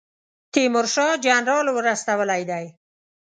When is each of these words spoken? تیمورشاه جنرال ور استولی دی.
تیمورشاه 0.53 1.13
جنرال 1.25 1.67
ور 1.75 1.85
استولی 1.95 2.43
دی. 2.49 2.65